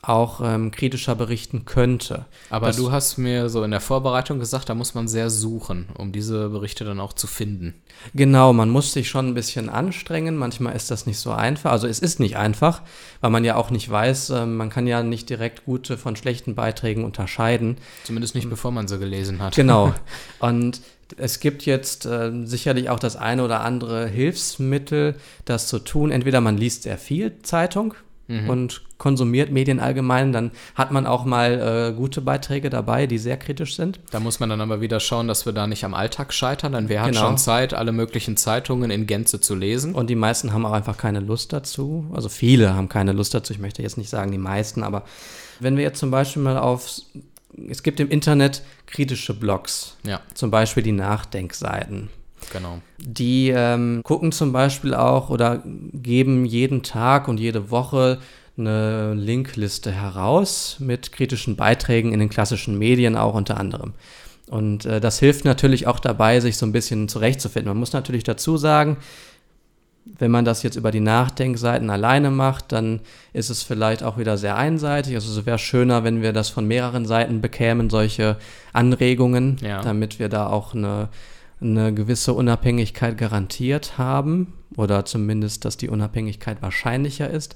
[0.03, 2.25] auch ähm, kritischer berichten könnte.
[2.49, 5.87] Aber das, du hast mir so in der Vorbereitung gesagt, da muss man sehr suchen,
[5.97, 7.73] um diese Berichte dann auch zu finden.
[8.13, 10.37] Genau, man muss sich schon ein bisschen anstrengen.
[10.37, 11.71] Manchmal ist das nicht so einfach.
[11.71, 12.83] Also es ist nicht einfach,
[13.21, 16.53] weil man ja auch nicht weiß, äh, man kann ja nicht direkt gute von schlechten
[16.53, 17.77] Beiträgen unterscheiden.
[18.03, 19.55] Zumindest nicht, bevor man sie gelesen hat.
[19.55, 19.93] Genau.
[20.39, 20.81] Und
[21.17, 26.11] es gibt jetzt äh, sicherlich auch das eine oder andere Hilfsmittel, das zu tun.
[26.11, 27.95] Entweder man liest sehr viel Zeitung,
[28.27, 28.49] mhm.
[28.49, 33.37] und konsumiert Medien allgemein, dann hat man auch mal äh, gute Beiträge dabei, die sehr
[33.37, 33.99] kritisch sind.
[34.11, 36.89] Da muss man dann aber wieder schauen, dass wir da nicht am Alltag scheitern, denn
[36.89, 37.21] wer hat genau.
[37.21, 39.93] schon Zeit, alle möglichen Zeitungen in Gänze zu lesen?
[39.93, 42.05] Und die meisten haben auch einfach keine Lust dazu.
[42.13, 43.53] Also viele haben keine Lust dazu.
[43.53, 45.03] Ich möchte jetzt nicht sagen die meisten, aber
[45.59, 47.01] wenn wir jetzt zum Beispiel mal auf
[47.69, 50.21] es gibt im Internet kritische Blogs, ja.
[50.35, 52.09] zum Beispiel die Nachdenkseiten.
[52.51, 52.79] Genau.
[52.97, 58.19] Die ähm, gucken zum Beispiel auch oder geben jeden Tag und jede Woche
[58.57, 63.93] eine Linkliste heraus mit kritischen Beiträgen in den klassischen Medien auch unter anderem.
[64.49, 67.69] Und äh, das hilft natürlich auch dabei, sich so ein bisschen zurechtzufinden.
[67.69, 68.97] Man muss natürlich dazu sagen,
[70.17, 73.01] wenn man das jetzt über die Nachdenkseiten alleine macht, dann
[73.33, 75.15] ist es vielleicht auch wieder sehr einseitig.
[75.15, 78.37] Also es wäre schöner, wenn wir das von mehreren Seiten bekämen, solche
[78.71, 79.81] Anregungen, ja.
[79.81, 81.09] damit wir da auch eine
[81.59, 87.55] eine gewisse Unabhängigkeit garantiert haben oder zumindest, dass die Unabhängigkeit wahrscheinlicher ist.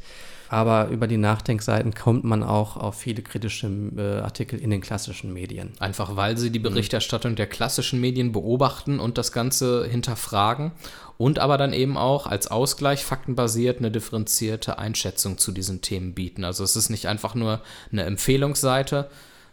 [0.49, 5.31] Aber über die Nachdenkseiten kommt man auch auf viele kritische äh, Artikel in den klassischen
[5.31, 5.71] Medien.
[5.79, 6.63] Einfach weil sie die mhm.
[6.63, 10.73] Berichterstattung der klassischen Medien beobachten und das Ganze hinterfragen
[11.17, 16.43] und aber dann eben auch als Ausgleich faktenbasiert eine differenzierte Einschätzung zu diesen Themen bieten.
[16.43, 17.61] Also es ist nicht einfach nur
[17.93, 19.09] eine Empfehlungsseite,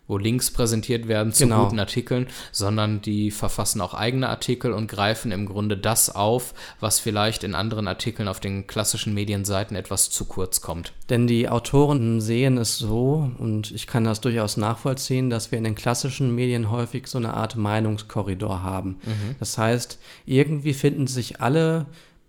[0.08, 1.64] wo Links präsentiert werden zu genau.
[1.64, 6.98] guten Artikeln, sondern die verfassen auch eigene Artikel und greifen im Grunde das auf, was
[6.98, 10.92] vielleicht in anderen Artikeln auf den klassischen Medienseiten etwas zu kurz kommt.
[11.10, 15.64] Denn die Autoren sehen es so, und ich kann das durchaus nachvollziehen, dass wir in
[15.64, 18.96] den klassischen Medien häufig so eine Art Meinungskorridor haben.
[19.04, 19.36] Mhm.
[19.38, 21.86] Das heißt, irgendwie finden sich alle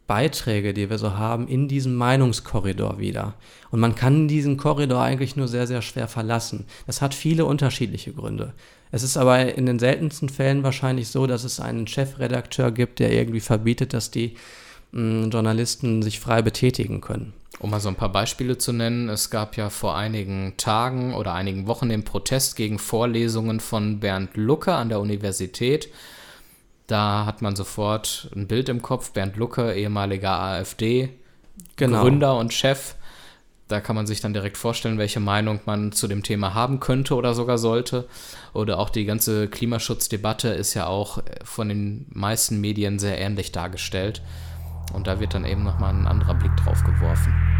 [0.10, 3.36] Beiträge, die wir so haben, in diesem Meinungskorridor wieder.
[3.69, 6.65] Und man kann diesen Korridor eigentlich nur sehr, sehr schwer verlassen.
[6.88, 8.54] Das hat viele unterschiedliche Gründe.
[8.91, 13.13] Es ist aber in den seltensten Fällen wahrscheinlich so, dass es einen Chefredakteur gibt, der
[13.13, 14.34] irgendwie verbietet, dass die
[14.93, 17.34] mh, hm, Journalisten sich frei betätigen können.
[17.60, 21.36] Um mal so ein paar Beispiele zu nennen, es gab ja vor einigen Tagen oder
[21.36, 25.89] einigen Wochen den Protest gegen Vorlesungen von Bernd Lucke an der Universität.
[26.89, 29.12] Da hat man sofort ein Bild im Kopf.
[29.12, 31.10] Bernd Lucke, ehemaliger AfD,
[31.75, 32.02] genau.
[32.02, 32.95] Gründer und Chef.
[33.67, 37.13] Da kann man sich dann direkt vorstellen, welche Meinung man zu dem Thema haben könnte
[37.13, 38.08] oder sogar sollte.
[38.54, 44.23] Oder auch die ganze Klimaschutzdebatte ist ja auch von den meisten Medien sehr ähnlich dargestellt.
[44.91, 47.59] Und da wird dann eben nochmal ein anderer Blick drauf geworfen.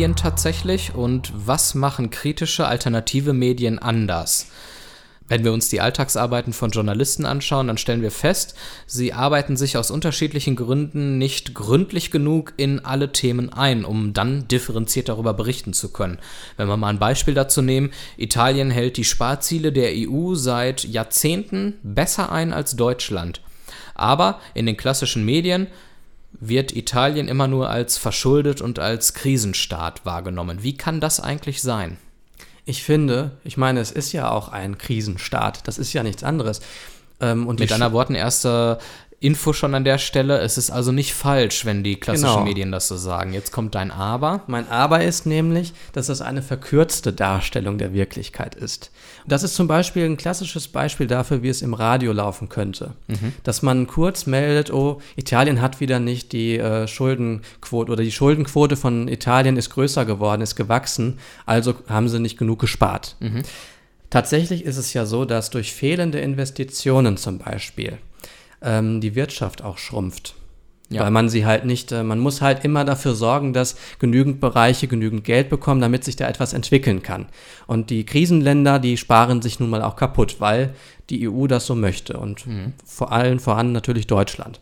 [0.00, 4.46] Medien tatsächlich und was machen kritische alternative Medien anders?
[5.28, 8.54] Wenn wir uns die Alltagsarbeiten von Journalisten anschauen, dann stellen wir fest,
[8.86, 14.48] sie arbeiten sich aus unterschiedlichen Gründen nicht gründlich genug in alle Themen ein, um dann
[14.48, 16.16] differenziert darüber berichten zu können.
[16.56, 21.74] Wenn wir mal ein Beispiel dazu nehmen, Italien hält die Sparziele der EU seit Jahrzehnten
[21.82, 23.42] besser ein als Deutschland.
[23.94, 25.66] Aber in den klassischen Medien
[26.32, 30.62] wird Italien immer nur als verschuldet und als Krisenstaat wahrgenommen.
[30.62, 31.98] Wie kann das eigentlich sein?
[32.64, 35.66] Ich finde, ich meine, es ist ja auch ein Krisenstaat.
[35.66, 36.60] Das ist ja nichts anderes.
[37.20, 38.78] Ähm, und Mit anderen Worten, erster
[39.22, 40.38] Info schon an der Stelle.
[40.38, 42.44] Es ist also nicht falsch, wenn die klassischen genau.
[42.44, 43.34] Medien das so sagen.
[43.34, 44.42] Jetzt kommt dein Aber.
[44.46, 48.90] Mein Aber ist nämlich, dass das eine verkürzte Darstellung der Wirklichkeit ist.
[49.26, 52.94] Das ist zum Beispiel ein klassisches Beispiel dafür, wie es im Radio laufen könnte.
[53.08, 53.34] Mhm.
[53.44, 58.76] Dass man kurz meldet, oh, Italien hat wieder nicht die äh, Schuldenquote oder die Schuldenquote
[58.76, 63.16] von Italien ist größer geworden, ist gewachsen, also haben sie nicht genug gespart.
[63.20, 63.42] Mhm.
[64.08, 67.98] Tatsächlich ist es ja so, dass durch fehlende Investitionen zum Beispiel
[68.62, 70.34] ähm, die Wirtschaft auch schrumpft.
[70.90, 71.02] Ja.
[71.02, 74.88] Weil man sie halt nicht, äh, man muss halt immer dafür sorgen, dass genügend Bereiche
[74.88, 77.26] genügend Geld bekommen, damit sich da etwas entwickeln kann.
[77.68, 80.74] Und die Krisenländer, die sparen sich nun mal auch kaputt, weil
[81.08, 82.18] die EU das so möchte.
[82.18, 82.72] Und mhm.
[82.84, 84.60] vor allem voran natürlich Deutschland.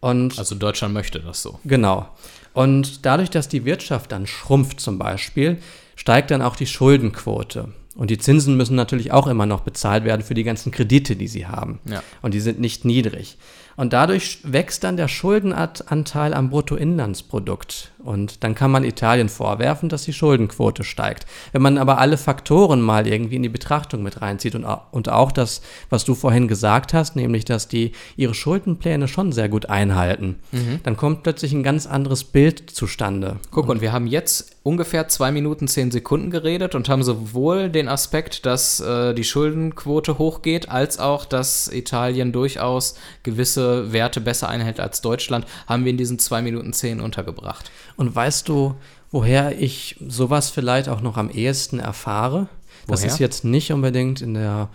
[0.00, 1.58] Und also Deutschland möchte das so.
[1.64, 2.08] Genau.
[2.52, 5.58] Und dadurch, dass die Wirtschaft dann schrumpft zum Beispiel,
[5.96, 7.68] steigt dann auch die Schuldenquote.
[7.94, 11.28] Und die Zinsen müssen natürlich auch immer noch bezahlt werden für die ganzen Kredite, die
[11.28, 11.78] sie haben.
[11.84, 12.02] Ja.
[12.22, 13.36] Und die sind nicht niedrig.
[13.76, 17.91] Und dadurch wächst dann der Schuldenanteil am Bruttoinlandsprodukt.
[18.04, 21.26] Und dann kann man Italien vorwerfen, dass die Schuldenquote steigt.
[21.52, 25.32] Wenn man aber alle Faktoren mal irgendwie in die Betrachtung mit reinzieht und, und auch
[25.32, 30.40] das, was du vorhin gesagt hast, nämlich, dass die ihre Schuldenpläne schon sehr gut einhalten,
[30.50, 30.80] mhm.
[30.82, 33.36] dann kommt plötzlich ein ganz anderes Bild zustande.
[33.50, 37.88] Guck, und wir haben jetzt ungefähr zwei Minuten zehn Sekunden geredet und haben sowohl den
[37.88, 44.78] Aspekt, dass äh, die Schuldenquote hochgeht, als auch, dass Italien durchaus gewisse Werte besser einhält
[44.78, 47.70] als Deutschland, haben wir in diesen zwei Minuten zehn untergebracht.
[47.96, 48.74] Und weißt du,
[49.10, 52.48] woher ich sowas vielleicht auch noch am ehesten erfahre?
[52.86, 52.88] Woher?
[52.88, 54.68] Das ist jetzt nicht unbedingt in der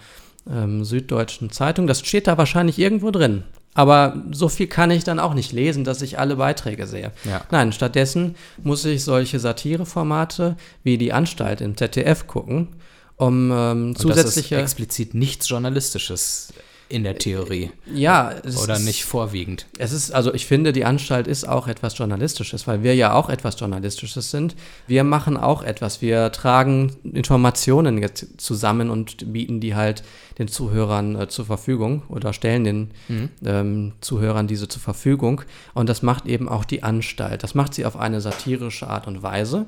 [0.50, 1.88] ähm, Süddeutschen Zeitung.
[1.88, 3.44] Das steht da wahrscheinlich irgendwo drin.
[3.74, 7.12] Aber so viel kann ich dann auch nicht lesen, dass ich alle Beiträge sehe.
[7.26, 7.46] Ja.
[7.52, 12.70] Nein, stattdessen muss ich solche Satireformate wie die Anstalt im ZDF gucken,
[13.18, 14.56] um ähm, zusätzliche.
[14.56, 16.54] das ist explizit nichts Journalistisches
[16.90, 17.72] in der Theorie.
[17.94, 18.36] Ja.
[18.64, 19.66] Oder nicht vorwiegend.
[19.78, 23.30] Es ist, also ich finde, die Anstalt ist auch etwas Journalistisches, weil wir ja auch
[23.30, 24.56] etwas Journalistisches sind.
[24.88, 26.02] Wir machen auch etwas.
[26.02, 30.04] Wir tragen Informationen jetzt zusammen und bieten die halt
[30.38, 33.30] den Zuhörern äh, zur Verfügung oder stellen den mhm.
[33.46, 35.42] ähm, Zuhörern diese zur Verfügung.
[35.74, 37.44] Und das macht eben auch die Anstalt.
[37.44, 39.66] Das macht sie auf eine satirische Art und Weise.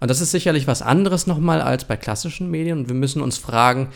[0.00, 2.78] Und das ist sicherlich was anderes nochmal als bei klassischen Medien.
[2.78, 3.88] Und wir müssen uns fragen,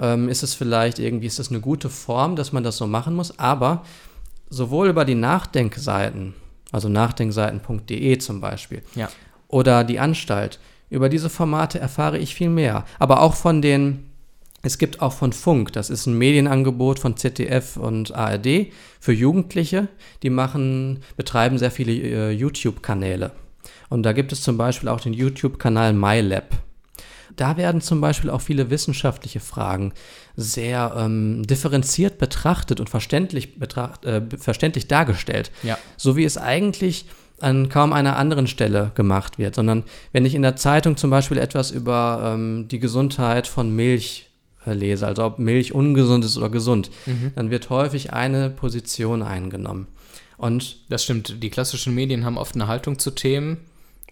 [0.00, 3.14] ähm, ist es vielleicht irgendwie, ist das eine gute Form, dass man das so machen
[3.14, 3.38] muss.
[3.38, 3.84] Aber
[4.48, 6.34] sowohl über die Nachdenkseiten,
[6.72, 9.08] also nachdenkseiten.de zum Beispiel, ja.
[9.48, 10.58] oder die Anstalt,
[10.88, 12.84] über diese Formate erfahre ich viel mehr.
[12.98, 14.06] Aber auch von den
[14.62, 18.66] es gibt auch von Funk, das ist ein Medienangebot von ZDF und ARD
[19.00, 19.88] für Jugendliche.
[20.22, 23.32] Die machen, betreiben sehr viele äh, YouTube-Kanäle.
[23.88, 26.58] Und da gibt es zum Beispiel auch den YouTube-Kanal MyLab.
[27.36, 29.92] Da werden zum Beispiel auch viele wissenschaftliche Fragen
[30.36, 35.50] sehr ähm, differenziert betrachtet und verständlich, betracht, äh, verständlich dargestellt.
[35.62, 35.78] Ja.
[35.96, 37.06] So wie es eigentlich
[37.40, 41.38] an kaum einer anderen Stelle gemacht wird, sondern wenn ich in der Zeitung zum Beispiel
[41.38, 44.30] etwas über ähm, die Gesundheit von Milch
[44.66, 47.32] äh, lese, also ob Milch ungesund ist oder gesund, mhm.
[47.34, 49.86] dann wird häufig eine Position eingenommen.
[50.36, 53.58] Und das stimmt, die klassischen Medien haben oft eine Haltung zu Themen,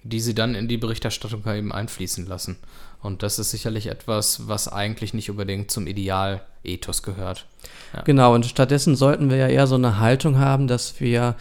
[0.03, 2.57] die sie dann in die Berichterstattung eben einfließen lassen.
[3.03, 7.47] Und das ist sicherlich etwas, was eigentlich nicht unbedingt zum Idealethos gehört.
[7.95, 8.03] Ja.
[8.03, 11.37] Genau, und stattdessen sollten wir ja eher so eine Haltung haben, dass wir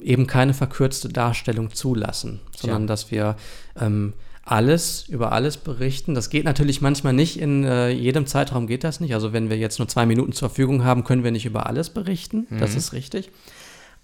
[0.00, 2.88] eben keine verkürzte Darstellung zulassen, sondern ja.
[2.88, 3.36] dass wir
[3.80, 4.12] ähm,
[4.44, 6.14] alles, über alles berichten.
[6.14, 9.14] Das geht natürlich manchmal nicht, in äh, jedem Zeitraum geht das nicht.
[9.14, 11.90] Also wenn wir jetzt nur zwei Minuten zur Verfügung haben, können wir nicht über alles
[11.90, 12.46] berichten.
[12.50, 12.58] Mhm.
[12.58, 13.30] Das ist richtig.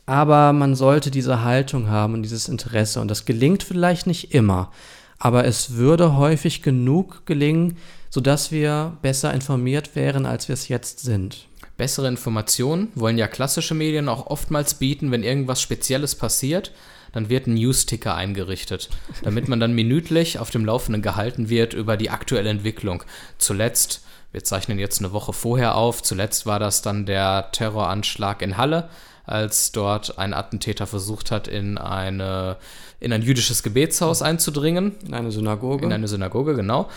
[0.06, 3.00] Aber man sollte diese Haltung haben und dieses Interesse.
[3.00, 4.72] Und das gelingt vielleicht nicht immer.
[5.20, 7.76] Aber es würde häufig genug gelingen,
[8.10, 11.46] sodass wir besser informiert wären, als wir es jetzt sind.
[11.76, 16.72] Bessere Informationen wollen ja klassische Medien auch oftmals bieten, wenn irgendwas Spezielles passiert
[17.12, 18.88] dann wird ein News-Ticker eingerichtet,
[19.22, 23.02] damit man dann minütlich auf dem Laufenden gehalten wird über die aktuelle Entwicklung.
[23.38, 28.56] Zuletzt, wir zeichnen jetzt eine Woche vorher auf, zuletzt war das dann der Terroranschlag in
[28.56, 28.88] Halle,
[29.30, 32.56] als dort ein Attentäter versucht hat, in, eine,
[32.98, 34.96] in ein jüdisches Gebetshaus einzudringen.
[35.06, 35.86] In eine Synagoge.
[35.86, 36.88] In eine Synagoge, genau.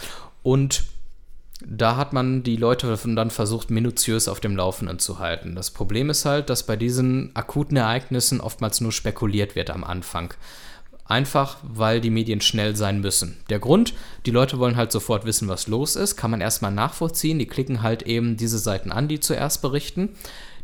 [0.42, 0.84] Und
[1.66, 5.56] da hat man die Leute dann versucht, minutiös auf dem Laufenden zu halten.
[5.56, 10.34] Das Problem ist halt, dass bei diesen akuten Ereignissen oftmals nur spekuliert wird am Anfang.
[11.06, 13.38] Einfach, weil die Medien schnell sein müssen.
[13.50, 13.94] Der Grund,
[14.26, 17.40] die Leute wollen halt sofort wissen, was los ist, kann man erstmal nachvollziehen.
[17.40, 20.10] Die klicken halt eben diese Seiten an, die zuerst berichten.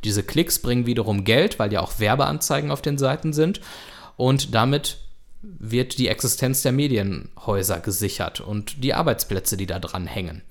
[0.03, 3.61] Diese Klicks bringen wiederum Geld, weil ja auch Werbeanzeigen auf den Seiten sind.
[4.15, 4.97] Und damit
[5.41, 10.41] wird die Existenz der Medienhäuser gesichert und die Arbeitsplätze, die da dran hängen.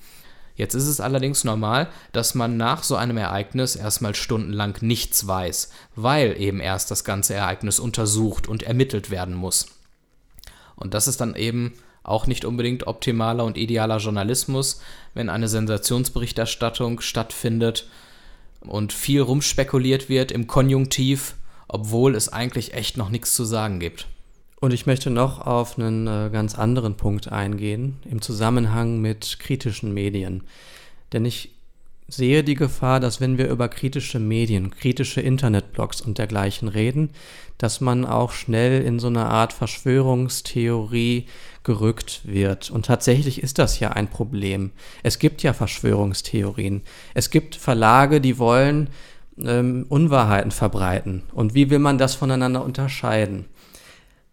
[0.59, 5.71] Jetzt ist es allerdings normal, dass man nach so einem Ereignis erstmal stundenlang nichts weiß,
[5.95, 9.67] weil eben erst das ganze Ereignis untersucht und ermittelt werden muss.
[10.75, 14.81] Und das ist dann eben auch nicht unbedingt optimaler und idealer Journalismus,
[15.15, 17.89] wenn eine Sensationsberichterstattung stattfindet
[18.61, 21.37] und viel rumspekuliert wird im Konjunktiv,
[21.69, 24.07] obwohl es eigentlich echt noch nichts zu sagen gibt.
[24.61, 29.95] Und ich möchte noch auf einen äh, ganz anderen Punkt eingehen im Zusammenhang mit kritischen
[29.95, 30.43] Medien.
[31.13, 31.53] Denn ich
[32.09, 37.11] sehe die Gefahr, dass wenn wir über kritische Medien, kritische Internetblogs und dergleichen reden,
[37.59, 41.27] dass man auch schnell in so eine Art Verschwörungstheorie
[41.65, 42.71] gerückt wird.
[42.71, 44.71] Und tatsächlich ist das ja ein Problem.
[45.03, 46.83] Es gibt ja Verschwörungstheorien.
[47.15, 48.91] Es gibt Verlage, die wollen
[49.45, 51.23] ähm, Unwahrheiten verbreiten.
[51.33, 53.47] Und wie will man das voneinander unterscheiden?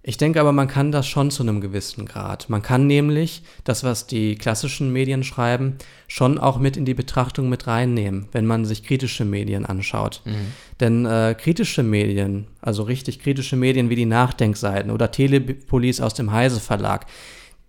[0.08, 2.48] Ich denke aber, man kann das schon zu einem gewissen Grad.
[2.48, 7.50] Man kann nämlich das, was die klassischen Medien schreiben, schon auch mit in die Betrachtung
[7.50, 10.22] mit reinnehmen, wenn man sich kritische Medien anschaut.
[10.26, 10.54] Mhm.
[10.80, 16.32] Denn äh, kritische Medien, also richtig kritische Medien wie die Nachdenkseiten oder Telepolis aus dem
[16.32, 17.08] Heise Verlag,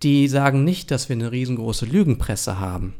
[0.03, 2.93] die sagen nicht, dass wir eine riesengroße Lügenpresse haben,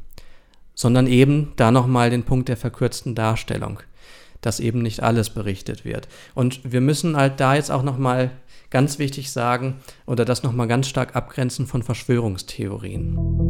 [0.74, 3.82] sondern eben da nochmal den Punkt der verkürzten Darstellung,
[4.42, 6.08] dass eben nicht alles berichtet wird.
[6.36, 8.32] Und wir müssen halt da jetzt auch nochmal
[8.70, 13.47] ganz wichtig sagen oder das nochmal ganz stark abgrenzen von Verschwörungstheorien.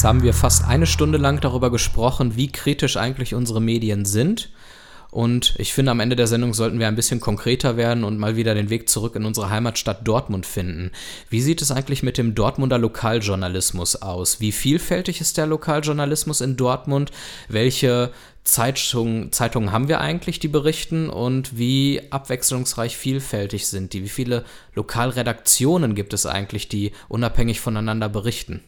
[0.00, 4.48] Jetzt haben wir fast eine Stunde lang darüber gesprochen, wie kritisch eigentlich unsere Medien sind.
[5.10, 8.34] Und ich finde, am Ende der Sendung sollten wir ein bisschen konkreter werden und mal
[8.34, 10.90] wieder den Weg zurück in unsere Heimatstadt Dortmund finden.
[11.28, 14.40] Wie sieht es eigentlich mit dem Dortmunder Lokaljournalismus aus?
[14.40, 17.10] Wie vielfältig ist der Lokaljournalismus in Dortmund?
[17.50, 18.10] Welche
[18.42, 21.10] Zeitungen, Zeitungen haben wir eigentlich, die berichten?
[21.10, 24.02] Und wie abwechslungsreich vielfältig sind die?
[24.02, 28.62] Wie viele Lokalredaktionen gibt es eigentlich, die unabhängig voneinander berichten?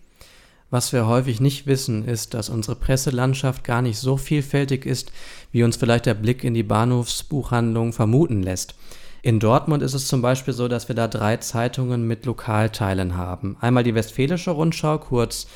[0.72, 5.12] Was wir häufig nicht wissen, ist, dass unsere Presselandschaft gar nicht so vielfältig ist,
[5.50, 8.74] wie uns vielleicht der Blick in die Bahnhofsbuchhandlung vermuten lässt.
[9.20, 13.58] In Dortmund ist es zum Beispiel so, dass wir da drei Zeitungen mit Lokalteilen haben.
[13.60, 15.46] Einmal die Westfälische Rundschau, kurz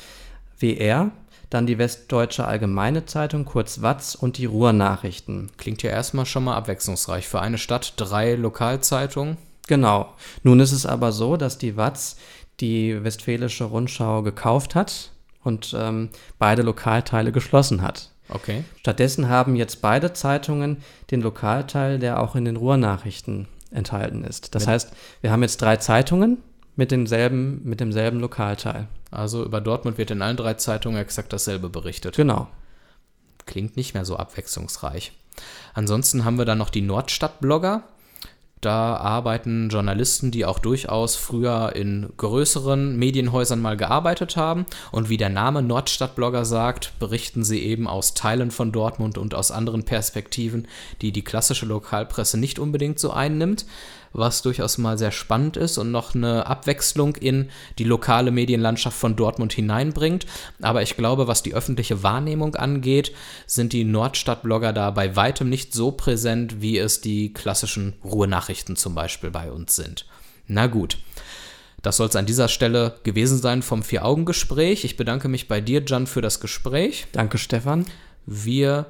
[0.59, 1.09] WR,
[1.49, 5.49] dann die Westdeutsche Allgemeine Zeitung, kurz WATZ und die Ruhrnachrichten.
[5.57, 7.27] Klingt ja erstmal schon mal abwechslungsreich.
[7.27, 9.37] Für eine Stadt drei Lokalzeitungen.
[9.67, 10.13] Genau.
[10.43, 12.17] Nun ist es aber so, dass die WATZ
[12.59, 15.11] die Westfälische Rundschau gekauft hat
[15.43, 18.11] und ähm, beide Lokalteile geschlossen hat.
[18.29, 18.63] Okay.
[18.79, 20.77] Stattdessen haben jetzt beide Zeitungen
[21.11, 24.55] den Lokalteil, der auch in den Ruhrnachrichten enthalten ist.
[24.55, 24.91] Das mit heißt,
[25.21, 26.37] wir haben jetzt drei Zeitungen
[26.75, 28.87] mit demselben, mit demselben Lokalteil.
[29.11, 32.15] Also über Dortmund wird in allen drei Zeitungen exakt dasselbe berichtet.
[32.15, 32.47] Genau.
[33.45, 35.13] Klingt nicht mehr so abwechslungsreich.
[35.73, 37.83] Ansonsten haben wir dann noch die Nordstadt-Blogger
[38.67, 44.65] Da arbeiten Journalisten, die auch durchaus früher in größeren Medienhäusern mal gearbeitet haben.
[44.91, 49.51] Und wie der Name Nordstadtblogger sagt, berichten sie eben aus Teilen von Dortmund und aus
[49.51, 50.67] anderen Perspektiven,
[51.01, 53.65] die die klassische Lokalpresse nicht unbedingt so einnimmt
[54.13, 59.15] was durchaus mal sehr spannend ist und noch eine Abwechslung in die lokale Medienlandschaft von
[59.15, 60.25] Dortmund hineinbringt.
[60.61, 63.13] Aber ich glaube, was die öffentliche Wahrnehmung angeht,
[63.45, 68.95] sind die Nordstadt-Blogger da bei weitem nicht so präsent, wie es die klassischen Ruhrnachrichten zum
[68.95, 70.05] Beispiel bei uns sind.
[70.47, 70.97] Na gut.
[71.83, 74.83] Das soll es an dieser Stelle gewesen sein vom Vier-Augen-Gespräch.
[74.83, 77.05] Ich bedanke mich bei dir, Jan, für das Gespräch.
[77.11, 77.85] Danke, Stefan.
[78.25, 78.87] Wir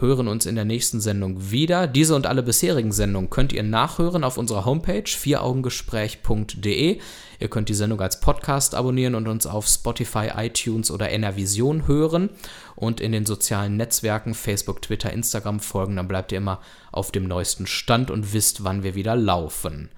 [0.00, 1.86] hören uns in der nächsten Sendung wieder.
[1.86, 7.00] Diese und alle bisherigen Sendungen könnt ihr nachhören auf unserer Homepage vieraugengespräch.de.
[7.38, 12.30] Ihr könnt die Sendung als Podcast abonnieren und uns auf Spotify, iTunes oder NRVision hören
[12.76, 15.96] und in den sozialen Netzwerken Facebook, Twitter, Instagram folgen.
[15.96, 16.60] Dann bleibt ihr immer
[16.92, 19.90] auf dem neuesten Stand und wisst, wann wir wieder laufen.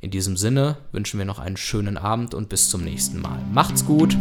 [0.00, 3.40] In diesem Sinne wünschen wir noch einen schönen Abend und bis zum nächsten Mal.
[3.52, 4.16] Macht's gut!